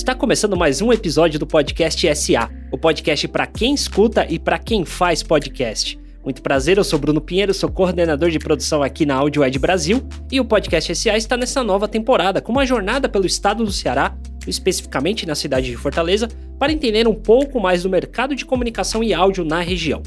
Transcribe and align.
Está 0.00 0.14
começando 0.14 0.56
mais 0.56 0.80
um 0.80 0.90
episódio 0.94 1.38
do 1.38 1.46
podcast 1.46 2.16
SA, 2.16 2.50
o 2.72 2.78
podcast 2.78 3.28
para 3.28 3.46
quem 3.46 3.74
escuta 3.74 4.26
e 4.26 4.38
para 4.38 4.58
quem 4.58 4.82
faz 4.82 5.22
podcast. 5.22 6.00
Muito 6.24 6.40
prazer, 6.40 6.78
eu 6.78 6.84
sou 6.84 6.98
Bruno 6.98 7.20
Pinheiro, 7.20 7.52
sou 7.52 7.70
coordenador 7.70 8.30
de 8.30 8.38
produção 8.38 8.82
aqui 8.82 9.04
na 9.04 9.16
Audio 9.16 9.44
Ed 9.44 9.58
Brasil 9.58 10.02
e 10.32 10.40
o 10.40 10.44
podcast 10.44 10.96
SA 10.96 11.18
está 11.18 11.36
nessa 11.36 11.62
nova 11.62 11.86
temporada 11.86 12.40
com 12.40 12.50
uma 12.50 12.64
jornada 12.64 13.10
pelo 13.10 13.26
estado 13.26 13.62
do 13.62 13.70
Ceará, 13.70 14.16
especificamente 14.46 15.26
na 15.26 15.34
cidade 15.34 15.66
de 15.66 15.76
Fortaleza, 15.76 16.28
para 16.58 16.72
entender 16.72 17.06
um 17.06 17.14
pouco 17.14 17.60
mais 17.60 17.82
do 17.82 17.90
mercado 17.90 18.34
de 18.34 18.46
comunicação 18.46 19.04
e 19.04 19.12
áudio 19.12 19.44
na 19.44 19.60
região. 19.60 20.02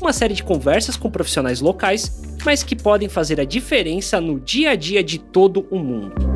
Uma 0.00 0.14
série 0.14 0.32
de 0.32 0.42
conversas 0.42 0.96
com 0.96 1.10
profissionais 1.10 1.60
locais, 1.60 2.22
mas 2.42 2.62
que 2.62 2.74
podem 2.74 3.10
fazer 3.10 3.38
a 3.38 3.44
diferença 3.44 4.18
no 4.18 4.40
dia 4.40 4.70
a 4.70 4.74
dia 4.74 5.04
de 5.04 5.18
todo 5.18 5.66
o 5.70 5.78
mundo. 5.78 6.35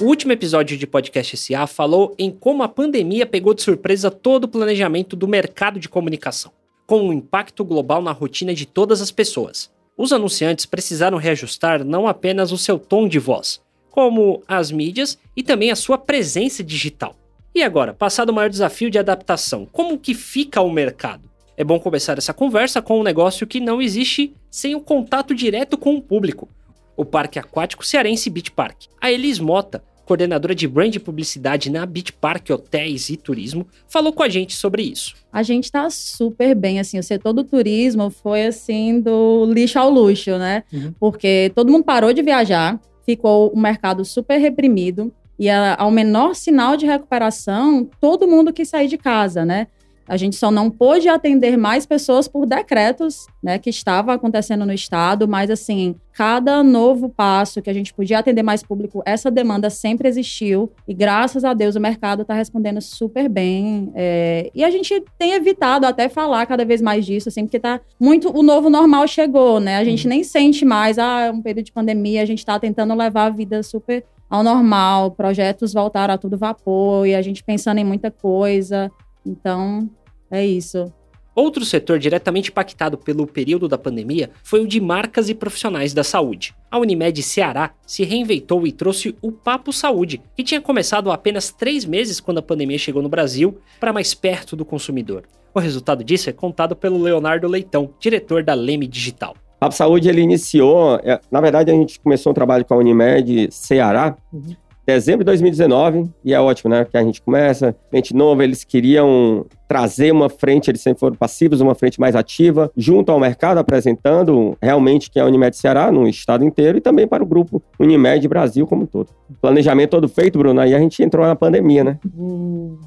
O 0.00 0.06
último 0.06 0.32
episódio 0.32 0.76
de 0.76 0.88
Podcast 0.88 1.36
SA 1.36 1.68
falou 1.68 2.16
em 2.18 2.28
como 2.28 2.64
a 2.64 2.68
pandemia 2.68 3.24
pegou 3.24 3.54
de 3.54 3.62
surpresa 3.62 4.10
todo 4.10 4.44
o 4.44 4.48
planejamento 4.48 5.14
do 5.14 5.28
mercado 5.28 5.78
de 5.78 5.88
comunicação, 5.88 6.50
com 6.84 7.00
um 7.00 7.12
impacto 7.12 7.64
global 7.64 8.02
na 8.02 8.10
rotina 8.10 8.52
de 8.52 8.66
todas 8.66 9.00
as 9.00 9.12
pessoas. 9.12 9.70
Os 9.96 10.12
anunciantes 10.12 10.66
precisaram 10.66 11.16
reajustar 11.16 11.84
não 11.84 12.08
apenas 12.08 12.50
o 12.50 12.58
seu 12.58 12.76
tom 12.76 13.06
de 13.06 13.20
voz, 13.20 13.62
como 13.88 14.42
as 14.48 14.72
mídias 14.72 15.16
e 15.36 15.44
também 15.44 15.70
a 15.70 15.76
sua 15.76 15.96
presença 15.96 16.64
digital. 16.64 17.14
E 17.54 17.62
agora, 17.62 17.94
passado 17.94 18.30
o 18.30 18.34
maior 18.34 18.50
desafio 18.50 18.90
de 18.90 18.98
adaptação, 18.98 19.64
como 19.64 19.96
que 19.96 20.12
fica 20.12 20.60
o 20.60 20.72
mercado? 20.72 21.30
É 21.56 21.62
bom 21.62 21.78
começar 21.78 22.18
essa 22.18 22.34
conversa 22.34 22.82
com 22.82 22.98
um 22.98 23.04
negócio 23.04 23.46
que 23.46 23.60
não 23.60 23.80
existe 23.80 24.34
sem 24.50 24.74
o 24.74 24.78
um 24.78 24.82
contato 24.82 25.32
direto 25.32 25.78
com 25.78 25.94
o 25.94 26.02
público, 26.02 26.48
o 26.96 27.04
Parque 27.04 27.38
Aquático 27.38 27.84
Cearense 27.84 28.30
Beach 28.30 28.50
Park. 28.50 28.84
A 29.00 29.10
Elis 29.10 29.38
Mota, 29.38 29.82
coordenadora 30.04 30.54
de 30.54 30.68
brand 30.68 30.94
e 30.94 30.98
publicidade 30.98 31.70
na 31.70 31.86
Beach 31.86 32.12
Park 32.12 32.50
Hotéis 32.50 33.08
e 33.08 33.16
Turismo, 33.16 33.66
falou 33.88 34.12
com 34.12 34.22
a 34.22 34.28
gente 34.28 34.54
sobre 34.54 34.82
isso. 34.82 35.14
A 35.32 35.42
gente 35.42 35.64
está 35.64 35.88
super 35.90 36.54
bem, 36.54 36.78
assim, 36.78 36.98
o 36.98 37.02
setor 37.02 37.32
do 37.32 37.42
turismo 37.42 38.10
foi 38.10 38.46
assim 38.46 39.00
do 39.00 39.46
lixo 39.46 39.78
ao 39.78 39.90
luxo, 39.90 40.38
né? 40.38 40.62
Uhum. 40.72 40.94
Porque 41.00 41.50
todo 41.54 41.72
mundo 41.72 41.84
parou 41.84 42.12
de 42.12 42.22
viajar, 42.22 42.78
ficou 43.04 43.50
o 43.50 43.58
mercado 43.58 44.04
super 44.04 44.38
reprimido 44.38 45.12
e 45.38 45.50
ao 45.50 45.90
menor 45.90 46.34
sinal 46.34 46.76
de 46.76 46.86
recuperação, 46.86 47.88
todo 48.00 48.28
mundo 48.28 48.52
quis 48.52 48.68
sair 48.68 48.88
de 48.88 48.96
casa, 48.96 49.44
né? 49.44 49.66
A 50.08 50.16
gente 50.16 50.36
só 50.36 50.50
não 50.50 50.70
pôde 50.70 51.08
atender 51.08 51.56
mais 51.56 51.86
pessoas 51.86 52.28
por 52.28 52.46
decretos, 52.46 53.26
né, 53.42 53.58
que 53.58 53.70
estava 53.70 54.14
acontecendo 54.14 54.66
no 54.66 54.72
estado, 54.72 55.26
mas 55.26 55.50
assim, 55.50 55.94
cada 56.12 56.62
novo 56.62 57.08
passo 57.08 57.60
que 57.60 57.68
a 57.68 57.72
gente 57.72 57.92
podia 57.92 58.18
atender 58.18 58.42
mais 58.42 58.62
público, 58.62 59.02
essa 59.04 59.30
demanda 59.30 59.68
sempre 59.68 60.08
existiu 60.08 60.70
e 60.86 60.94
graças 60.94 61.44
a 61.44 61.52
Deus 61.52 61.74
o 61.74 61.80
mercado 61.80 62.22
está 62.22 62.34
respondendo 62.34 62.80
super 62.80 63.28
bem. 63.28 63.90
É, 63.94 64.50
e 64.54 64.62
a 64.62 64.70
gente 64.70 65.02
tem 65.18 65.32
evitado 65.32 65.86
até 65.86 66.08
falar 66.08 66.46
cada 66.46 66.64
vez 66.64 66.80
mais 66.80 67.04
disso, 67.04 67.28
assim, 67.28 67.44
porque 67.44 67.58
tá 67.58 67.80
muito 67.98 68.30
o 68.30 68.42
novo 68.42 68.70
normal 68.70 69.08
chegou, 69.08 69.58
né? 69.58 69.76
A 69.78 69.84
gente 69.84 70.04
uhum. 70.04 70.10
nem 70.10 70.24
sente 70.24 70.64
mais, 70.64 70.98
ah, 70.98 71.26
é 71.26 71.30
um 71.30 71.42
período 71.42 71.66
de 71.66 71.72
pandemia, 71.72 72.22
a 72.22 72.26
gente 72.26 72.38
está 72.38 72.58
tentando 72.58 72.94
levar 72.94 73.26
a 73.26 73.30
vida 73.30 73.62
super 73.62 74.04
ao 74.30 74.42
normal, 74.42 75.10
projetos 75.12 75.72
voltaram 75.72 76.14
a 76.14 76.18
tudo 76.18 76.38
vapor 76.38 77.06
e 77.06 77.14
a 77.14 77.22
gente 77.22 77.44
pensando 77.44 77.78
em 77.78 77.84
muita 77.84 78.10
coisa. 78.10 78.90
Então, 79.24 79.88
é 80.30 80.44
isso. 80.44 80.92
Outro 81.34 81.64
setor 81.64 81.98
diretamente 81.98 82.50
impactado 82.50 82.96
pelo 82.96 83.26
período 83.26 83.66
da 83.66 83.76
pandemia 83.76 84.30
foi 84.44 84.60
o 84.60 84.68
de 84.68 84.80
marcas 84.80 85.28
e 85.28 85.34
profissionais 85.34 85.92
da 85.92 86.04
saúde. 86.04 86.54
A 86.70 86.78
Unimed 86.78 87.20
Ceará 87.24 87.72
se 87.84 88.04
reinventou 88.04 88.64
e 88.64 88.70
trouxe 88.70 89.16
o 89.20 89.32
Papo 89.32 89.72
Saúde, 89.72 90.22
que 90.36 90.44
tinha 90.44 90.60
começado 90.60 91.10
há 91.10 91.14
apenas 91.14 91.50
três 91.50 91.84
meses 91.84 92.20
quando 92.20 92.38
a 92.38 92.42
pandemia 92.42 92.78
chegou 92.78 93.02
no 93.02 93.08
Brasil, 93.08 93.58
para 93.80 93.92
mais 93.92 94.14
perto 94.14 94.54
do 94.54 94.64
consumidor. 94.64 95.24
O 95.52 95.58
resultado 95.58 96.04
disso 96.04 96.30
é 96.30 96.32
contado 96.32 96.76
pelo 96.76 97.02
Leonardo 97.02 97.48
Leitão, 97.48 97.90
diretor 97.98 98.44
da 98.44 98.54
Leme 98.54 98.86
Digital. 98.86 99.34
Papo 99.58 99.74
Saúde 99.74 100.08
ele 100.08 100.20
iniciou, 100.20 100.96
é, 101.02 101.20
na 101.30 101.40
verdade 101.40 101.70
a 101.70 101.74
gente 101.74 101.98
começou 101.98 102.30
um 102.30 102.34
trabalho 102.34 102.64
com 102.64 102.74
a 102.74 102.76
Unimed 102.76 103.48
Ceará, 103.50 104.16
uhum 104.32 104.54
dezembro 104.86 105.20
de 105.20 105.26
2019, 105.26 106.10
e 106.24 106.34
é 106.34 106.40
ótimo, 106.40 106.70
né? 106.70 106.84
Que 106.84 106.96
a 106.96 107.02
gente 107.02 107.22
começa, 107.22 107.74
gente 107.92 108.14
nova, 108.14 108.44
eles 108.44 108.64
queriam 108.64 109.46
trazer 109.66 110.12
uma 110.12 110.28
frente, 110.28 110.70
eles 110.70 110.80
sempre 110.80 111.00
foram 111.00 111.16
passivos, 111.16 111.60
uma 111.60 111.74
frente 111.74 111.98
mais 111.98 112.14
ativa, 112.14 112.70
junto 112.76 113.10
ao 113.10 113.18
mercado, 113.18 113.58
apresentando 113.58 114.56
realmente 114.60 115.10
que 115.10 115.18
é 115.18 115.22
a 115.22 115.26
Unimed 115.26 115.56
Ceará 115.56 115.90
no 115.90 116.06
estado 116.06 116.44
inteiro 116.44 116.78
e 116.78 116.80
também 116.80 117.08
para 117.08 117.22
o 117.22 117.26
grupo 117.26 117.62
Unimed 117.78 118.26
Brasil 118.28 118.66
como 118.66 118.82
um 118.82 118.86
todo. 118.86 119.08
Planejamento 119.40 119.90
todo 119.90 120.08
feito, 120.08 120.38
Bruno, 120.38 120.60
aí 120.60 120.74
a 120.74 120.78
gente 120.78 121.02
entrou 121.02 121.26
na 121.26 121.34
pandemia, 121.34 121.82
né? 121.82 121.98
Uhum. 122.16 122.78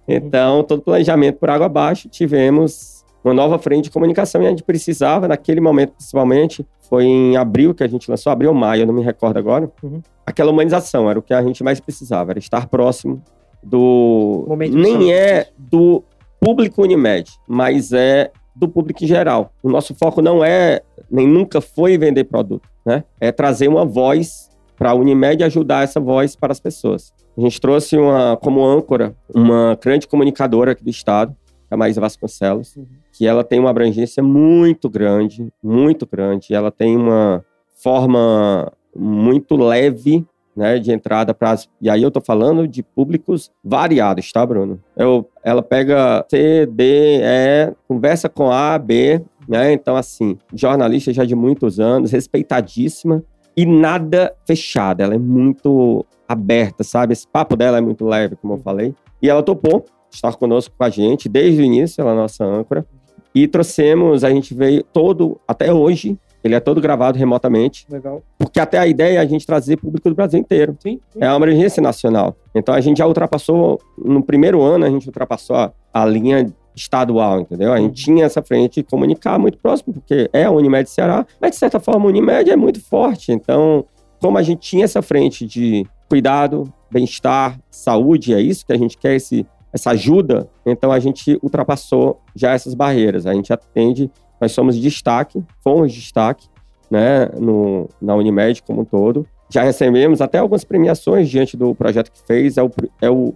então, 0.08 0.64
todo 0.64 0.81
planejamento 0.81 1.38
por 1.38 1.50
água 1.50 1.68
abaixo, 1.68 2.09
tivemos 2.09 3.02
uma 3.24 3.34
nova 3.34 3.59
frente 3.59 3.86
de 3.86 3.91
comunicação 3.91 4.41
e 4.41 4.47
a 4.47 4.50
gente 4.50 4.64
precisava, 4.64 5.28
naquele 5.28 5.62
momento 5.62 5.94
principalmente, 5.94 6.66
foi 6.91 7.06
em 7.06 7.38
abril 7.38 7.74
que 7.74 7.85
a 7.85 7.88
gente 7.88 8.12
lançou, 8.12 8.34
abril 8.34 8.50
ou 8.50 8.56
maio, 8.56 8.81
eu 8.81 8.85
não 8.85 8.94
me 8.94 9.02
recordo 9.02 9.38
agora, 9.38 9.72
uhum. 9.81 10.02
aquela 10.25 10.52
humanização 10.52 11.09
era 11.09 11.18
o 11.18 11.22
que 11.22 11.34
a 11.34 11.41
gente 11.41 11.63
mais 11.63 11.79
precisava, 11.79 12.34
era 12.34 12.40
estar 12.40 12.68
próximo 12.68 13.24
do... 13.63 14.44
Momento 14.46 14.78
nem 14.78 15.13
é 15.13 15.47
do 15.57 16.03
público 16.38 16.81
Unimed, 16.81 17.31
mas 17.47 17.94
é 17.94 18.29
do 18.53 18.68
público 18.68 19.06
em 19.06 19.07
geral. 19.07 19.53
O 19.63 19.69
nosso 19.69 19.96
foco 19.96 20.22
não 20.22 20.44
é, 20.44 20.81
nem 21.09 21.25
nunca 21.25 21.62
foi 21.62 21.97
vender 21.97 22.25
produto, 22.25 22.68
né? 22.85 23.06
É 23.22 23.31
trazer 23.31 23.69
uma 23.69 23.85
voz 23.85 24.50
para 24.75 24.90
a 24.90 24.94
Unimed 24.94 25.41
e 25.41 25.46
ajudar 25.46 25.85
essa 25.85 26.00
voz 26.02 26.35
para 26.35 26.52
as 26.52 26.59
pessoas. 26.59 27.13
A 27.38 27.40
gente 27.40 27.62
trouxe 27.62 27.96
uma, 27.97 28.35
como 28.35 28.66
âncora 28.66 29.16
uma 29.34 29.79
grande 29.81 30.09
comunicadora 30.09 30.73
aqui 30.73 30.84
do 30.84 30.90
estado, 30.90 31.34
a 31.72 31.78
Maísa 31.78 32.02
Vasconcelos, 32.02 32.76
uhum. 32.76 32.86
que 33.14 33.26
ela 33.26 33.44
tem 33.44 33.59
uma 33.59 33.70
abrangência 33.70 34.22
muito 34.22 34.90
grande, 34.90 35.52
muito 35.64 36.06
grande. 36.06 36.54
Ela 36.54 36.70
tem 36.70 36.98
uma 36.98 37.44
forma 37.82 38.72
muito 38.94 39.56
leve 39.56 40.26
né, 40.56 40.78
de 40.80 40.92
entrada 40.92 41.34
para 41.34 41.56
E 41.82 41.90
aí 41.90 42.02
eu 42.02 42.09
estou 42.09 42.22
falando 42.22 42.68
de 42.68 42.84
públicos 42.84 43.50
variados, 43.64 44.30
tá, 44.32 44.46
Bruno? 44.46 44.80
Eu, 44.98 45.28
ela 45.44 45.64
pega 45.64 46.26
C, 46.30 46.66
D, 46.66 47.22
E, 47.24 47.74
conversa 47.88 48.28
com 48.28 48.52
A, 48.52 48.78
B, 48.78 49.24
né? 49.48 49.72
Então, 49.72 49.96
assim, 49.96 50.38
jornalista 50.53 51.14
já 51.14 51.24
de 51.24 51.36
muitos 51.36 51.80
anos, 51.80 52.12
respeitadíssima 52.12 53.24
e 53.56 53.66
nada 53.66 54.36
fechada. 54.46 55.03
Ela 55.03 55.16
é 55.16 55.20
muito 55.20 56.06
aberta, 56.28 56.84
sabe? 56.84 57.14
Esse 57.14 57.28
papo 57.28 57.56
dela 57.56 57.78
é 57.78 57.82
muito 57.82 58.06
leve, 58.06 58.36
como 58.36 58.53
eu 58.53 58.58
falei. 58.59 58.94
E 59.22 59.30
ela 59.30 59.44
topou 59.44 59.86
estar 60.12 60.36
conosco 60.36 60.74
com 60.78 60.84
a 60.84 60.90
gente 60.90 61.28
desde 61.30 61.62
o 61.62 61.66
início, 61.66 62.02
ela 62.02 62.12
é 62.12 62.14
a 62.14 62.18
nossa 62.18 62.44
âncora. 62.44 62.86
E 63.34 63.48
trouxemos, 63.48 64.24
a 64.24 64.30
gente 64.30 64.54
veio 64.54 64.84
todo, 64.84 65.40
até 65.48 65.72
hoje, 65.74 66.18
ele 66.44 66.56
é 66.56 66.60
todo 66.60 66.82
gravado 66.82 67.18
remotamente. 67.18 67.86
Legal. 67.90 68.22
Porque 68.38 68.60
até 68.60 68.78
a 68.78 68.88
ideia 68.88 69.18
é 69.18 69.22
a 69.22 69.26
gente 69.26 69.46
trazer 69.46 69.78
público 69.78 70.10
do 70.10 70.16
Brasil 70.16 70.40
inteiro. 70.40 70.76
Sim, 70.80 71.00
sim. 71.12 71.20
É 71.22 71.30
uma 71.30 71.46
emergência 71.46 71.82
nacional. 71.82 72.36
Então 72.54 72.74
a 72.74 72.82
gente 72.82 72.98
já 72.98 73.08
ultrapassou, 73.08 73.80
no 73.98 74.24
primeiro 74.24 74.62
ano, 74.62 74.86
a 74.86 74.90
gente 74.90 75.08
ultrapassou 75.08 75.56
a, 75.56 75.72
a 75.94 76.06
linha 76.06 76.52
estadual, 76.76 77.42
entendeu? 77.42 77.72
A 77.72 77.78
gente 77.78 77.88
uhum. 77.88 78.16
tinha 78.16 78.26
essa 78.26 78.42
frente 78.42 78.82
de 78.82 78.84
comunicar 78.84 79.38
muito 79.38 79.58
próximo, 79.58 79.94
porque 79.94 80.30
é 80.34 80.46
a 80.46 80.52
Unimed 80.52 80.90
Ceará, 80.90 81.26
mas 81.40 81.52
de 81.52 81.58
certa 81.58 81.80
forma 81.80 82.06
a 82.06 82.10
Unimed 82.10 82.50
é 82.50 82.56
muito 82.56 82.82
forte. 82.82 83.32
Então, 83.32 83.86
como 84.20 84.38
a 84.38 84.44
gente 84.44 84.62
tinha 84.62 84.86
essa 84.86 85.02
frente 85.02 85.46
de 85.46 85.86
cuidado, 86.10 86.72
bem-estar, 86.90 87.60
saúde, 87.70 88.34
é 88.34 88.42
isso 88.42 88.66
que 88.66 88.74
a 88.74 88.78
gente 88.78 88.98
quer, 88.98 89.16
esse 89.16 89.46
essa 89.74 89.92
ajuda, 89.92 90.50
então 90.66 90.92
a 90.92 91.00
gente 91.00 91.40
ultrapassou 91.42 92.22
já 92.36 92.52
essas 92.52 92.74
barreiras. 92.74 93.26
A 93.26 93.34
gente 93.34 93.54
atende, 93.54 94.12
nós 94.40 94.52
somos 94.52 94.78
destaque, 94.78 95.44
fomos 95.64 95.94
destaque, 95.94 96.48
né, 96.90 97.28
no, 97.40 97.88
na 98.02 98.16
Unimed 98.16 98.62
como 98.64 98.82
um 98.82 98.86
todo. 98.86 99.26
Já 99.50 99.64
recebemos 99.64 100.22
até 100.22 100.40
algumas 100.40 100.64
premiações 100.64 101.29
diante 101.29 101.56
do 101.56 101.73
projeto 101.73 102.12
que 102.12 102.22
fez, 102.26 102.58
é 102.58 102.64
o, 102.64 102.72
é 103.02 103.09
o 103.09 103.34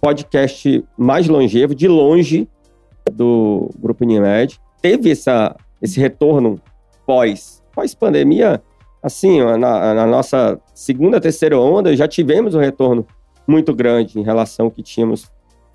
podcast 0.00 0.84
mais 0.96 1.26
longevo, 1.28 1.74
de 1.74 1.88
longe, 1.88 2.48
do 3.10 3.70
Grupo 3.78 4.04
Unimed. 4.04 4.60
Teve 4.80 5.10
essa, 5.10 5.56
esse 5.80 5.98
retorno 5.98 6.60
pós, 7.06 7.62
pós-pandemia, 7.74 8.62
assim, 9.02 9.40
na, 9.40 9.94
na, 9.94 10.06
nossa 10.06 10.60
segunda, 10.74 11.20
terceira 11.20 11.58
onda, 11.58 11.96
já 11.96 12.06
tivemos 12.06 12.54
um 12.54 12.60
retorno 12.60 13.06
muito 13.46 13.74
grande 13.74 14.18
em 14.18 14.22
relação 14.22 14.66
ao 14.66 14.70
que 14.70 14.82
tínhamos 14.82 15.30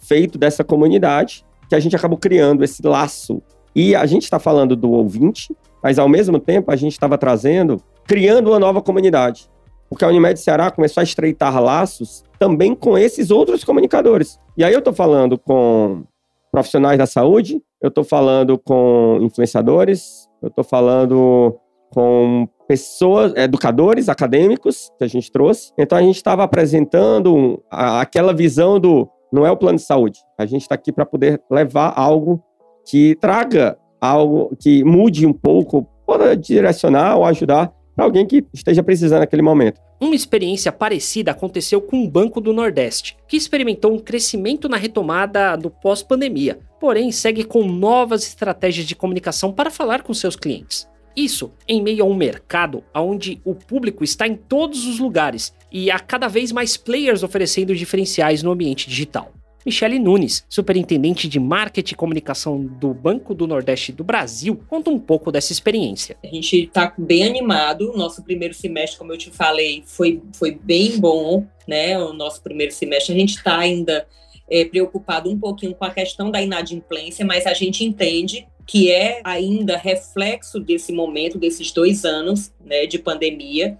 feito 0.08 0.38
dessa 0.38 0.64
comunidade, 0.64 1.46
que 1.70 1.76
a 1.76 1.80
gente 1.80 1.96
acabou 1.96 2.18
criando 2.18 2.64
esse 2.64 2.86
laço. 2.86 3.42
E 3.76 3.96
a 3.96 4.06
gente 4.06 4.24
está 4.24 4.38
falando 4.40 4.76
do 4.76 4.92
ouvinte, 4.92 5.56
mas 5.82 5.98
ao 5.98 6.08
mesmo 6.08 6.40
tempo 6.40 6.72
a 6.72 6.76
gente 6.76 6.92
estava 6.94 7.18
trazendo, 7.18 7.82
criando 8.06 8.50
uma 8.50 8.60
nova 8.60 8.82
comunidade. 8.82 9.50
Porque 9.90 10.06
a 10.06 10.08
Unimed 10.08 10.40
Ceará 10.40 10.72
começou 10.72 11.02
a 11.02 11.04
estreitar 11.04 11.62
laços 11.62 12.24
também 12.40 12.76
com 12.76 12.98
esses 12.98 13.32
outros 13.32 13.64
comunicadores. 13.64 14.40
E 14.58 14.64
aí 14.64 14.74
eu 14.74 14.80
estou 14.80 14.94
falando 14.94 15.38
com 15.38 16.04
profissionais 16.52 16.98
da 16.98 17.06
saúde, 17.06 17.62
eu 17.82 17.90
estou 17.90 18.04
falando 18.04 18.58
com 18.58 19.20
influenciadores, 19.22 20.28
eu 20.42 20.50
estou 20.50 20.64
falando 20.64 21.58
com 21.92 22.48
pessoas, 22.68 23.34
educadores, 23.36 24.10
acadêmicos 24.10 24.92
que 24.98 25.04
a 25.04 25.08
gente 25.08 25.32
trouxe. 25.32 25.72
Então 25.78 25.98
a 25.98 26.02
gente 26.02 26.16
estava 26.16 26.44
apresentando 26.44 27.64
aquela 27.70 28.34
visão 28.34 28.80
do 28.80 29.08
não 29.34 29.46
é 29.46 29.52
o 29.52 29.58
plano 29.58 29.78
de 29.78 29.84
saúde. 29.84 30.20
A 30.38 30.46
gente 30.46 30.62
está 30.62 30.76
aqui 30.76 30.92
para 30.92 31.06
poder 31.06 31.42
levar 31.50 31.94
algo 31.96 32.44
que 32.86 33.16
traga 33.16 33.78
algo 34.04 34.54
que 34.60 34.84
mude 34.84 35.26
um 35.26 35.32
pouco, 35.32 35.88
para 36.06 36.36
direcionar 36.36 37.16
ou 37.16 37.24
ajudar 37.24 37.72
para 37.96 38.04
alguém 38.04 38.26
que 38.28 38.46
esteja 38.54 38.84
precisando 38.84 39.22
naquele 39.22 39.42
momento. 39.42 39.80
Uma 40.02 40.16
experiência 40.16 40.72
parecida 40.72 41.32
aconteceu 41.32 41.80
com 41.80 42.04
o 42.04 42.10
Banco 42.10 42.42
do 42.42 42.52
Nordeste, 42.52 43.16
que 43.26 43.38
experimentou 43.38 43.94
um 43.94 44.00
crescimento 44.00 44.68
na 44.68 44.76
retomada 44.76 45.56
do 45.56 45.70
pós-pandemia, 45.70 46.60
porém 46.82 47.12
segue 47.12 47.46
com 47.46 47.64
novas 47.64 48.24
estratégias 48.24 48.86
de 48.86 48.96
comunicação 48.96 49.54
para 49.54 49.72
falar 49.72 50.02
com 50.02 50.14
seus 50.14 50.36
clientes. 50.36 50.86
Isso 51.16 51.52
em 51.68 51.82
meio 51.82 52.04
a 52.04 52.08
um 52.08 52.16
mercado 52.16 52.84
onde 52.94 53.40
o 53.46 53.54
público 53.54 54.04
está 54.04 54.28
em 54.28 54.36
todos 54.36 54.86
os 54.86 55.00
lugares 55.00 55.54
e 55.72 55.92
há 55.92 56.00
cada 56.00 56.28
vez 56.28 56.52
mais 56.52 56.76
players 56.76 57.24
oferecendo 57.24 57.76
diferenciais 57.76 58.42
no 58.42 58.52
ambiente 58.52 58.90
digital. 58.90 59.32
Michele 59.66 59.98
Nunes, 59.98 60.44
superintendente 60.50 61.28
de 61.28 61.40
marketing 61.40 61.94
e 61.94 61.98
comunicação 61.98 62.66
do 62.66 62.94
Banco 62.94 63.34
do 63.34 63.48
Nordeste 63.48 63.94
do 63.94 64.04
Brasil, 64.04 64.62
conta 64.68 64.90
um 64.90 65.00
pouco 65.00 65.32
dessa 65.32 65.54
experiência. 65.54 66.18
A 66.22 66.28
gente 66.28 66.66
está 66.66 66.94
bem 66.98 67.24
animado. 67.24 67.94
Nosso 67.96 68.22
primeiro 68.24 68.54
semestre, 68.54 69.00
como 69.00 69.14
eu 69.14 69.18
te 69.18 69.32
falei, 69.32 69.84
foi, 69.86 70.22
foi 70.34 70.60
bem 70.62 71.00
bom, 71.00 71.48
né? 71.66 71.98
O 71.98 72.12
nosso 72.12 72.42
primeiro 72.42 72.74
semestre. 72.74 73.16
A 73.16 73.18
gente 73.18 73.38
está 73.38 73.58
ainda 73.58 74.06
é, 74.50 74.66
preocupado 74.66 75.30
um 75.30 75.40
pouquinho 75.40 75.74
com 75.74 75.86
a 75.86 75.92
questão 75.92 76.30
da 76.30 76.42
inadimplência, 76.42 77.26
mas 77.26 77.46
a 77.46 77.54
gente 77.54 77.86
entende 77.86 78.46
que 78.66 78.92
é 78.92 79.22
ainda 79.24 79.78
reflexo 79.78 80.60
desse 80.60 80.92
momento, 80.92 81.38
desses 81.38 81.72
dois 81.72 82.06
anos 82.06 82.54
né, 82.64 82.86
de 82.86 82.98
pandemia, 82.98 83.78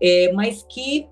é, 0.00 0.32
mas 0.32 0.64
que 0.68 1.06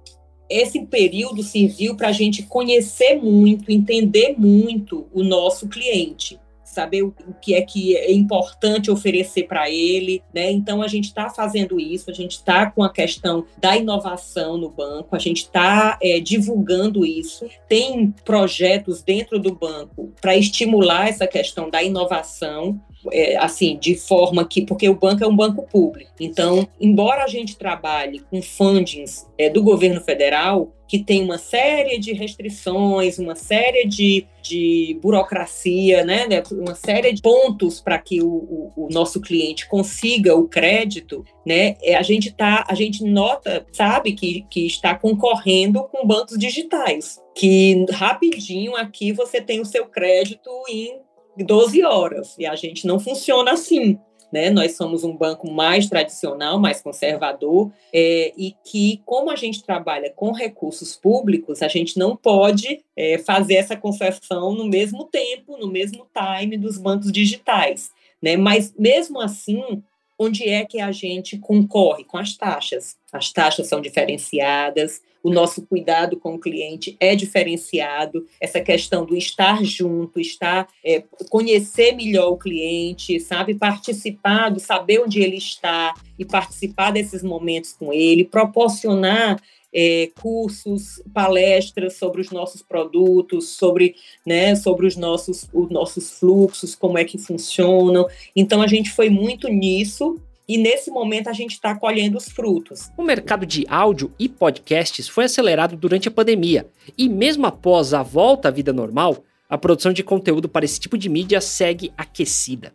esse 0.49 0.85
período 0.87 1.43
serviu 1.43 1.95
para 1.95 2.09
a 2.09 2.13
gente 2.13 2.43
conhecer 2.43 3.15
muito, 3.15 3.71
entender 3.71 4.35
muito 4.37 5.07
o 5.13 5.23
nosso 5.23 5.69
cliente, 5.69 6.41
saber 6.65 7.03
o 7.03 7.15
que 7.41 7.55
é 7.55 7.63
que 7.63 7.97
é 7.97 8.13
importante 8.13 8.91
oferecer 8.91 9.47
para 9.47 9.71
ele, 9.71 10.23
né? 10.33 10.51
Então 10.51 10.83
a 10.83 10.89
gente 10.89 11.07
está 11.07 11.29
fazendo 11.29 11.81
isso, 11.81 12.11
a 12.11 12.15
gente 12.15 12.33
está 12.33 12.71
com 12.71 12.83
a 12.83 12.93
questão 12.93 13.45
da 13.59 13.77
inovação 13.77 14.57
no 14.57 14.71
banco, 14.71 15.15
a 15.15 15.19
gente 15.19 15.39
está 15.43 15.99
é, 16.01 16.21
divulgando 16.21 17.05
isso, 17.05 17.49
tem 17.69 18.13
projetos 18.25 19.03
dentro 19.03 19.39
do 19.39 19.55
banco 19.55 20.13
para 20.21 20.37
estimular 20.37 21.09
essa 21.09 21.27
questão 21.27 21.69
da 21.69 21.83
inovação 21.83 22.81
é, 23.13 23.37
assim, 23.37 23.79
de 23.79 23.95
forma 23.95 24.47
que, 24.47 24.65
porque 24.65 24.89
o 24.89 24.95
banco 24.95 25.25
é 25.25 25.27
um 25.27 25.37
banco 25.37 25.63
público. 25.63 26.11
Então, 26.21 26.69
embora 26.81 27.25
a 27.25 27.29
gente 27.29 27.57
trabalhe 27.57 28.21
com 28.31 28.43
fundings 28.43 29.27
é, 29.39 29.49
do 29.49 29.63
governo 29.63 30.01
federal, 30.01 30.73
que 30.91 30.99
tem 30.99 31.23
uma 31.23 31.39
série 31.39 32.01
de 32.01 32.13
restrições, 32.13 33.17
uma 33.17 33.37
série 33.37 33.87
de, 33.87 34.27
de 34.43 34.99
burocracia, 35.01 36.05
né, 36.05 36.27
né 36.27 36.43
uma 36.51 36.75
série 36.75 37.13
de 37.13 37.23
pontos 37.23 37.81
para 37.81 37.97
que 37.97 38.21
o, 38.21 38.27
o, 38.27 38.73
o, 38.77 38.89
nosso 38.91 39.21
cliente 39.21 39.69
consiga 39.69 40.35
o 40.35 40.49
crédito, 40.49 41.25
né, 41.47 41.77
é, 41.81 41.95
a 41.95 42.03
gente 42.03 42.33
tá, 42.33 42.65
a 42.69 42.75
gente 42.75 43.05
nota, 43.05 43.65
sabe 43.71 44.15
que, 44.15 44.45
que 44.51 44.67
está 44.67 44.93
concorrendo 44.97 45.85
com 45.85 46.05
bancos 46.05 46.37
digitais, 46.37 47.21
que 47.37 47.87
rapidinho 47.93 48.75
aqui 48.75 49.13
você 49.13 49.41
tem 49.41 49.61
o 49.61 49.65
seu 49.65 49.87
crédito 49.87 50.51
em 50.69 50.99
12 51.45 51.83
horas. 51.83 52.37
E 52.39 52.47
a 52.47 52.55
gente 52.55 52.87
não 52.87 52.99
funciona 52.99 53.53
assim. 53.53 53.99
Né? 54.33 54.49
Nós 54.49 54.77
somos 54.77 55.03
um 55.03 55.17
banco 55.17 55.51
mais 55.51 55.89
tradicional, 55.89 56.59
mais 56.59 56.81
conservador, 56.81 57.73
é, 57.93 58.33
e 58.37 58.55
que, 58.65 59.03
como 59.05 59.31
a 59.31 59.35
gente 59.35 59.65
trabalha 59.65 60.11
com 60.15 60.31
recursos 60.31 60.97
públicos, 60.97 61.63
a 61.63 61.69
gente 61.69 61.99
não 61.99 62.17
pode 62.17 62.81
é, 62.97 63.19
fazer 63.19 63.55
essa 63.55 63.77
concessão 63.77 64.55
no 64.55 64.67
mesmo 64.67 65.05
tempo, 65.05 65.57
no 65.57 65.67
mesmo 65.67 66.07
time 66.15 66.57
dos 66.57 66.79
bancos 66.79 67.11
digitais. 67.11 67.91
Né? 68.23 68.37
Mas, 68.37 68.73
mesmo 68.79 69.21
assim, 69.21 69.83
onde 70.23 70.47
é 70.47 70.67
que 70.67 70.79
a 70.79 70.93
gente 70.93 71.39
concorre 71.39 72.05
com 72.05 72.19
as 72.19 72.37
taxas? 72.37 72.95
As 73.11 73.33
taxas 73.33 73.69
são 73.69 73.81
diferenciadas, 73.81 75.01
o 75.23 75.31
nosso 75.31 75.67
cuidado 75.67 76.19
com 76.19 76.35
o 76.35 76.39
cliente 76.39 76.95
é 77.01 77.17
diferenciado, 77.17 78.27
essa 78.39 78.61
questão 78.61 79.07
do 79.07 79.17
estar 79.17 79.65
junto, 79.65 80.21
estar, 80.21 80.69
é, 80.85 81.03
conhecer 81.31 81.93
melhor 81.93 82.33
o 82.33 82.37
cliente, 82.37 83.19
sabe, 83.19 83.55
participar 83.55 84.51
do 84.51 84.61
saber 84.61 85.01
onde 85.01 85.23
ele 85.23 85.37
está 85.37 85.95
e 86.19 86.25
participar 86.25 86.91
desses 86.91 87.23
momentos 87.23 87.73
com 87.73 87.91
ele, 87.91 88.23
proporcionar 88.23 89.41
é, 89.73 90.11
cursos, 90.21 91.03
palestras 91.13 91.97
sobre 91.97 92.21
os 92.21 92.31
nossos 92.31 92.63
produtos, 92.63 93.51
sobre, 93.51 93.95
né, 94.27 94.55
sobre 94.57 94.87
os 94.87 94.97
nossos, 94.97 95.49
os 95.53 95.71
nossos 95.71 96.19
fluxos, 96.19 96.75
como 96.75 96.99
é 96.99 97.05
que 97.05 97.19
funcionam. 97.19 98.07
Então 98.35 98.63
a 98.63 98.67
gente 98.67 98.91
foi 98.91 99.09
muito 99.09 99.49
nisso 99.49 100.21
e 100.49 100.59
nesse 100.59 100.91
momento 100.91 101.29
a 101.29 101.33
gente 101.33 101.53
está 101.53 101.77
colhendo 101.77 102.19
os 102.19 102.27
frutos. 102.29 102.91
O 102.97 103.05
mercado 103.05 103.47
de 103.47 103.65
áudio 103.69 104.13
e 104.19 104.29
podcasts 104.29 105.09
foi 105.09 105.27
acelerado 105.27 105.77
durante 105.77 106.09
a 106.09 106.11
pandemia, 106.11 106.67
e 106.99 107.09
mesmo 107.09 107.47
após 107.47 107.95
a 107.95 108.03
volta 108.03 108.49
à 108.49 108.51
vida 108.51 108.73
normal, 108.73 109.23
a 109.49 109.57
produção 109.57 109.93
de 109.93 110.03
conteúdo 110.03 110.49
para 110.49 110.65
esse 110.65 110.81
tipo 110.81 110.99
de 110.99 111.09
mídia 111.09 111.41
segue 111.41 111.93
aquecida. 111.97 112.73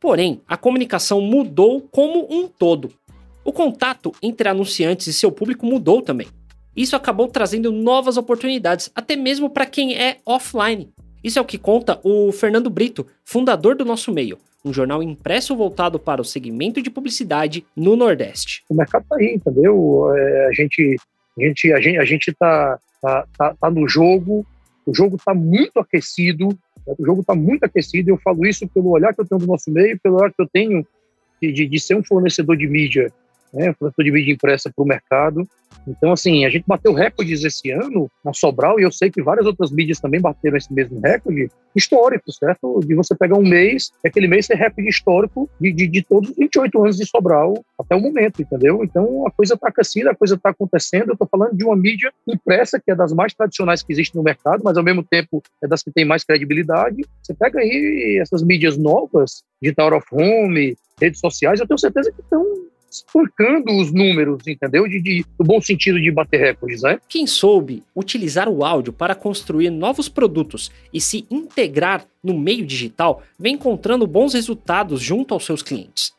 Porém, 0.00 0.40
a 0.46 0.56
comunicação 0.56 1.20
mudou 1.20 1.82
como 1.90 2.26
um 2.30 2.48
todo. 2.48 2.92
O 3.44 3.52
contato 3.52 4.12
entre 4.22 4.48
anunciantes 4.48 5.06
e 5.06 5.12
seu 5.12 5.32
público 5.32 5.64
mudou 5.64 6.02
também. 6.02 6.28
Isso 6.76 6.94
acabou 6.94 7.28
trazendo 7.28 7.72
novas 7.72 8.16
oportunidades, 8.16 8.90
até 8.94 9.16
mesmo 9.16 9.50
para 9.50 9.66
quem 9.66 9.96
é 9.98 10.18
offline. 10.24 10.92
Isso 11.22 11.38
é 11.38 11.42
o 11.42 11.44
que 11.44 11.58
conta 11.58 12.00
o 12.02 12.32
Fernando 12.32 12.70
Brito, 12.70 13.06
fundador 13.24 13.74
do 13.74 13.84
nosso 13.84 14.12
meio, 14.12 14.38
um 14.64 14.72
jornal 14.72 15.02
impresso 15.02 15.56
voltado 15.56 15.98
para 15.98 16.20
o 16.20 16.24
segmento 16.24 16.80
de 16.80 16.90
publicidade 16.90 17.64
no 17.76 17.96
Nordeste. 17.96 18.62
O 18.68 18.74
mercado 18.74 19.02
está 19.02 19.16
aí, 19.16 19.34
entendeu? 19.34 20.10
É, 20.14 20.46
a 20.46 20.52
gente 20.52 20.96
a 21.38 21.42
gente 21.42 21.72
a 21.72 21.80
gente 21.80 21.98
a 21.98 22.04
gente 22.04 22.30
está 22.30 22.78
tá, 23.02 23.26
tá, 23.36 23.54
tá 23.60 23.70
no 23.70 23.88
jogo, 23.88 24.46
o 24.86 24.94
jogo 24.94 25.16
está 25.16 25.34
muito 25.34 25.78
aquecido, 25.78 26.48
né? 26.86 26.94
o 26.98 27.04
jogo 27.04 27.20
está 27.20 27.34
muito 27.34 27.64
aquecido. 27.64 28.10
Eu 28.10 28.18
falo 28.18 28.46
isso 28.46 28.66
pelo 28.68 28.90
olhar 28.90 29.14
que 29.14 29.20
eu 29.20 29.26
tenho 29.26 29.40
do 29.40 29.46
nosso 29.46 29.70
meio, 29.70 29.98
pelo 30.00 30.16
olhar 30.16 30.32
que 30.32 30.42
eu 30.42 30.48
tenho 30.48 30.86
de, 31.40 31.52
de, 31.52 31.66
de 31.66 31.80
ser 31.80 31.96
um 31.96 32.04
fornecedor 32.04 32.56
de 32.56 32.66
mídia 32.66 33.12
né, 33.52 33.72
fornecedor 33.74 34.04
de 34.04 34.12
mídia 34.12 34.32
impressa 34.32 34.70
para 34.74 34.82
o 34.82 34.86
mercado. 34.86 35.48
Então, 35.86 36.12
assim, 36.12 36.44
a 36.44 36.50
gente 36.50 36.64
bateu 36.66 36.92
recordes 36.92 37.42
esse 37.44 37.70
ano 37.70 38.10
na 38.24 38.32
Sobral, 38.32 38.78
e 38.78 38.82
eu 38.82 38.92
sei 38.92 39.10
que 39.10 39.22
várias 39.22 39.46
outras 39.46 39.70
mídias 39.70 39.98
também 39.98 40.20
bateram 40.20 40.56
esse 40.56 40.72
mesmo 40.72 41.00
recorde 41.00 41.50
histórico, 41.74 42.30
certo? 42.32 42.80
De 42.80 42.94
você 42.94 43.14
pegar 43.14 43.36
um 43.36 43.42
mês, 43.42 43.90
aquele 44.04 44.26
mês 44.26 44.46
ser 44.46 44.56
recorde 44.56 44.88
histórico 44.88 45.48
de, 45.60 45.72
de, 45.72 45.86
de, 45.86 46.02
todos 46.02 46.30
os 46.30 46.36
28 46.36 46.82
anos 46.82 46.96
de 46.96 47.06
Sobral 47.06 47.54
até 47.78 47.94
o 47.94 48.00
momento, 48.00 48.42
entendeu? 48.42 48.82
Então, 48.84 49.26
a 49.26 49.30
coisa 49.30 49.54
está 49.54 49.68
aquecida, 49.68 50.10
a 50.10 50.14
coisa 50.14 50.34
está 50.34 50.50
acontecendo. 50.50 51.08
Eu 51.08 51.12
estou 51.14 51.28
falando 51.28 51.56
de 51.56 51.64
uma 51.64 51.76
mídia 51.76 52.12
impressa, 52.26 52.80
que 52.80 52.90
é 52.90 52.94
das 52.94 53.12
mais 53.12 53.32
tradicionais 53.32 53.82
que 53.82 53.92
existe 53.92 54.16
no 54.16 54.22
mercado, 54.22 54.62
mas 54.62 54.76
ao 54.76 54.84
mesmo 54.84 55.02
tempo 55.02 55.42
é 55.62 55.66
das 55.66 55.82
que 55.82 55.90
tem 55.90 56.04
mais 56.04 56.24
credibilidade. 56.24 57.04
Você 57.22 57.34
pega 57.34 57.60
aí 57.60 58.18
essas 58.20 58.42
mídias 58.42 58.76
novas, 58.76 59.42
Digital 59.62 59.96
of 59.96 60.06
Home, 60.12 60.76
redes 61.00 61.20
sociais, 61.20 61.60
eu 61.60 61.66
tenho 61.66 61.78
certeza 61.78 62.12
que 62.12 62.20
estão 62.20 62.44
espancando 62.90 63.72
os 63.76 63.92
números, 63.92 64.46
entendeu? 64.46 64.88
De, 64.88 65.00
de, 65.00 65.24
bom 65.38 65.60
sentido 65.60 66.00
de 66.00 66.10
bater 66.10 66.40
recordes, 66.40 66.82
né? 66.82 66.98
Quem 67.08 67.26
soube 67.26 67.82
utilizar 67.94 68.48
o 68.48 68.64
áudio 68.64 68.92
para 68.92 69.14
construir 69.14 69.70
novos 69.70 70.08
produtos 70.08 70.70
e 70.92 71.00
se 71.00 71.24
integrar 71.30 72.04
no 72.22 72.38
meio 72.38 72.66
digital 72.66 73.22
vem 73.38 73.54
encontrando 73.54 74.06
bons 74.06 74.34
resultados 74.34 75.00
junto 75.00 75.32
aos 75.32 75.44
seus 75.44 75.62
clientes. 75.62 76.12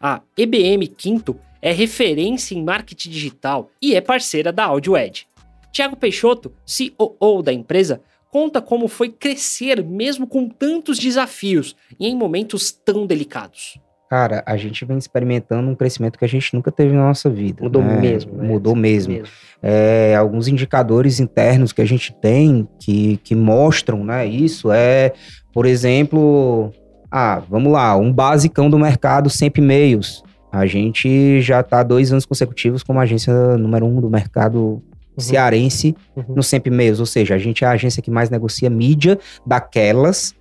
A 0.00 0.20
EBM 0.36 0.86
Quinto 0.88 1.38
é 1.60 1.72
referência 1.72 2.54
em 2.54 2.62
marketing 2.62 3.10
digital 3.10 3.70
e 3.80 3.94
é 3.94 4.00
parceira 4.00 4.52
da 4.52 4.64
AudioEd. 4.64 5.26
Tiago 5.72 5.96
Peixoto, 5.96 6.52
CEO 6.64 7.42
da 7.42 7.52
empresa, 7.52 8.00
conta 8.30 8.60
como 8.60 8.88
foi 8.88 9.08
crescer 9.08 9.82
mesmo 9.84 10.26
com 10.26 10.48
tantos 10.48 10.98
desafios 10.98 11.76
e 11.98 12.06
em 12.06 12.16
momentos 12.16 12.70
tão 12.70 13.06
delicados. 13.06 13.78
Cara, 14.14 14.44
a 14.46 14.56
gente 14.56 14.84
vem 14.84 14.96
experimentando 14.96 15.68
um 15.68 15.74
crescimento 15.74 16.16
que 16.16 16.24
a 16.24 16.28
gente 16.28 16.54
nunca 16.54 16.70
teve 16.70 16.94
na 16.94 17.02
nossa 17.02 17.28
vida. 17.28 17.64
Mudou 17.64 17.82
né? 17.82 18.00
mesmo. 18.00 18.32
Né? 18.32 18.46
Mudou 18.46 18.76
mesmo. 18.76 19.12
mesmo. 19.12 19.26
É, 19.60 20.14
alguns 20.14 20.46
indicadores 20.46 21.18
internos 21.18 21.72
que 21.72 21.82
a 21.82 21.84
gente 21.84 22.14
tem 22.20 22.68
que, 22.78 23.16
que 23.24 23.34
mostram 23.34 24.04
né, 24.04 24.24
isso 24.24 24.70
é, 24.70 25.12
por 25.52 25.66
exemplo, 25.66 26.72
ah, 27.10 27.42
vamos 27.50 27.72
lá, 27.72 27.96
um 27.96 28.12
basicão 28.12 28.70
do 28.70 28.78
mercado, 28.78 29.28
sempre 29.28 29.60
e-mails. 29.60 30.22
A 30.52 30.64
gente 30.64 31.40
já 31.40 31.58
está 31.58 31.82
dois 31.82 32.12
anos 32.12 32.24
consecutivos 32.24 32.84
como 32.84 33.00
agência 33.00 33.58
número 33.58 33.84
um 33.84 34.00
do 34.00 34.08
mercado 34.08 34.60
uhum. 34.60 34.80
cearense 35.18 35.96
uhum. 36.14 36.36
no 36.36 36.42
sempre 36.44 36.72
e-mails. 36.72 37.00
Ou 37.00 37.06
seja, 37.06 37.34
a 37.34 37.38
gente 37.38 37.64
é 37.64 37.66
a 37.66 37.72
agência 37.72 38.00
que 38.00 38.12
mais 38.12 38.30
negocia 38.30 38.70
mídia 38.70 39.18
daquelas 39.44 40.32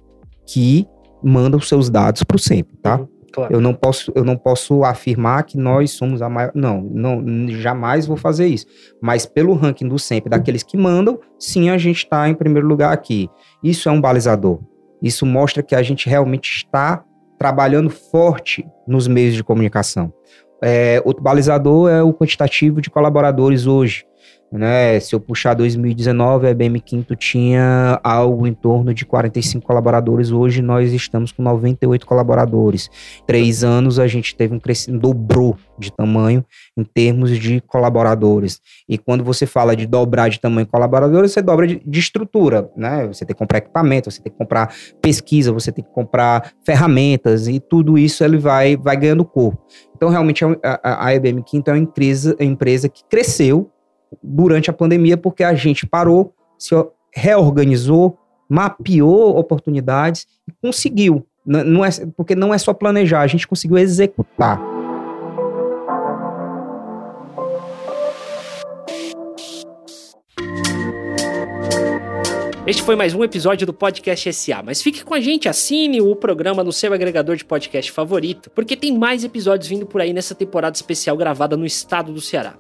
que 0.46 0.86
mandam 1.24 1.60
seus 1.60 1.90
dados 1.90 2.22
para 2.24 2.36
o 2.36 2.40
sempre, 2.40 2.78
tá? 2.78 3.00
Uhum. 3.00 3.13
Claro. 3.34 3.52
Eu, 3.52 3.60
não 3.60 3.74
posso, 3.74 4.12
eu 4.14 4.24
não 4.24 4.38
posso 4.38 4.84
afirmar 4.84 5.44
que 5.44 5.58
nós 5.58 5.90
somos 5.92 6.22
a 6.22 6.30
maior. 6.30 6.52
Não, 6.54 6.82
não, 6.82 7.48
jamais 7.50 8.06
vou 8.06 8.16
fazer 8.16 8.46
isso. 8.46 8.68
Mas 9.02 9.26
pelo 9.26 9.54
ranking 9.54 9.88
do 9.88 9.98
sempre, 9.98 10.30
daqueles 10.30 10.62
que 10.62 10.78
mandam, 10.78 11.20
sim, 11.40 11.72
a 11.72 11.78
gente 11.80 11.98
está 11.98 12.30
em 12.30 12.36
primeiro 12.36 12.68
lugar 12.68 12.94
aqui. 12.94 13.28
Isso 13.64 13.90
é 13.90 13.92
um 13.92 14.00
balizador. 14.00 14.60
Isso 15.02 15.26
mostra 15.26 15.64
que 15.64 15.74
a 15.74 15.82
gente 15.82 16.08
realmente 16.08 16.58
está 16.58 17.04
trabalhando 17.40 17.90
forte 17.90 18.66
nos 18.88 19.08
meios 19.08 19.34
de 19.34 19.44
comunicação. 19.44 20.14
É, 20.62 21.02
outro 21.04 21.24
balizador 21.24 21.90
é 21.90 22.04
o 22.04 22.14
quantitativo 22.14 22.80
de 22.82 22.90
colaboradores 22.92 23.66
hoje. 23.66 24.06
Né? 24.54 25.00
Se 25.00 25.16
eu 25.16 25.20
puxar 25.20 25.56
2019, 25.56 26.46
a 26.46 26.52
IBM 26.52 26.80
Quinto 26.80 27.16
tinha 27.16 28.00
algo 28.04 28.46
em 28.46 28.54
torno 28.54 28.94
de 28.94 29.04
45 29.04 29.66
colaboradores. 29.66 30.30
Hoje 30.30 30.62
nós 30.62 30.94
estamos 30.94 31.32
com 31.32 31.42
98 31.42 32.06
colaboradores. 32.06 32.88
Três 33.26 33.64
anos 33.64 33.98
a 33.98 34.06
gente 34.06 34.36
teve 34.36 34.54
um 34.54 34.60
crescimento, 34.60 35.02
dobrou 35.02 35.58
de 35.80 35.92
tamanho 35.92 36.46
em 36.78 36.84
termos 36.84 37.36
de 37.40 37.62
colaboradores. 37.62 38.62
E 38.88 38.96
quando 38.96 39.24
você 39.24 39.48
fala 39.48 39.76
de 39.76 39.88
dobrar 39.88 40.30
de 40.30 40.40
tamanho 40.40 40.68
colaboradores, 40.68 41.32
você 41.32 41.42
dobra 41.42 41.66
de, 41.66 41.82
de 41.84 42.00
estrutura, 42.00 42.70
né? 42.78 43.08
Você 43.08 43.26
tem 43.26 43.34
que 43.34 43.40
comprar 43.40 43.58
equipamento, 43.58 44.12
você 44.12 44.22
tem 44.22 44.32
que 44.32 44.38
comprar 44.38 44.72
pesquisa, 45.02 45.52
você 45.52 45.72
tem 45.72 45.84
que 45.84 45.92
comprar 45.92 46.52
ferramentas 46.64 47.48
e 47.48 47.60
tudo 47.60 47.98
isso 47.98 48.24
ele 48.24 48.38
vai, 48.38 48.78
vai 48.78 48.96
ganhando 48.96 49.26
corpo. 49.26 49.60
Então, 49.96 50.10
realmente, 50.10 50.44
a, 50.64 51.08
a 51.08 51.16
IBM 51.16 51.42
Quinto 51.44 51.72
é 51.72 51.74
uma 51.74 51.80
empresa, 51.80 52.36
uma 52.40 52.46
empresa 52.46 52.88
que 52.88 53.04
cresceu 53.10 53.73
durante 54.22 54.70
a 54.70 54.74
pandemia, 54.74 55.18
porque 55.18 55.44
a 55.44 55.54
gente 55.54 55.86
parou, 55.86 56.34
se 56.58 56.76
reorganizou, 57.14 58.18
mapeou 58.50 59.38
oportunidades 59.38 60.28
e 60.48 60.52
conseguiu. 60.62 61.26
Não 61.46 61.84
é, 61.84 61.90
porque 62.16 62.36
não 62.36 62.54
é 62.54 62.58
só 62.58 62.74
planejar, 62.74 63.22
a 63.22 63.28
gente 63.28 63.48
conseguiu 63.48 63.78
executar. 63.78 64.62
Este 72.66 72.82
foi 72.82 72.96
mais 72.96 73.14
um 73.14 73.22
episódio 73.26 73.68
do 73.68 73.74
Podcast 73.74 74.32
SA, 74.32 74.64
mas 74.64 74.82
fique 74.82 75.04
com 75.04 75.14
a 75.14 75.20
gente, 75.20 75.50
assine 75.50 76.00
o 76.00 76.16
programa 76.16 76.64
no 76.64 76.72
seu 76.72 76.94
agregador 76.94 77.36
de 77.36 77.44
podcast 77.44 77.92
favorito, 77.92 78.50
porque 78.52 78.78
tem 78.78 78.98
mais 78.98 79.26
episódios 79.26 79.68
vindo 79.68 79.86
por 79.86 80.00
aí 80.00 80.14
nessa 80.14 80.34
temporada 80.34 80.74
especial 80.74 81.18
gravada 81.18 81.58
no 81.58 81.66
estado 81.66 82.14
do 82.14 82.22
Ceará. 82.22 82.56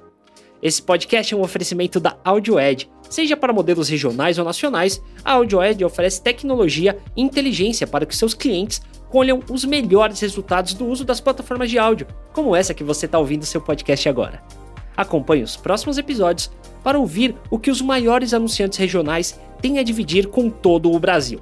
Esse 0.63 0.81
podcast 0.81 1.33
é 1.33 1.35
um 1.35 1.41
oferecimento 1.41 1.99
da 1.99 2.15
AudioEd. 2.23 2.89
Seja 3.09 3.35
para 3.35 3.51
modelos 3.51 3.89
regionais 3.89 4.39
ou 4.39 4.45
nacionais, 4.45 5.03
a 5.21 5.33
AudioEd 5.33 5.83
oferece 5.83 6.23
tecnologia 6.23 6.97
e 7.17 7.21
inteligência 7.21 7.85
para 7.85 8.05
que 8.05 8.15
seus 8.15 8.33
clientes 8.33 8.81
colham 9.09 9.41
os 9.51 9.65
melhores 9.65 10.21
resultados 10.21 10.73
do 10.73 10.85
uso 10.87 11.03
das 11.03 11.19
plataformas 11.19 11.69
de 11.69 11.77
áudio, 11.77 12.07
como 12.31 12.55
essa 12.55 12.73
que 12.73 12.81
você 12.81 13.07
está 13.07 13.19
ouvindo 13.19 13.45
seu 13.45 13.59
podcast 13.59 14.07
agora. 14.07 14.41
Acompanhe 14.95 15.43
os 15.43 15.57
próximos 15.57 15.97
episódios 15.97 16.49
para 16.81 16.97
ouvir 16.97 17.35
o 17.51 17.59
que 17.59 17.69
os 17.69 17.81
maiores 17.81 18.33
anunciantes 18.33 18.79
regionais 18.79 19.37
têm 19.61 19.79
a 19.79 19.83
dividir 19.83 20.27
com 20.27 20.49
todo 20.49 20.89
o 20.89 20.97
Brasil. 20.97 21.41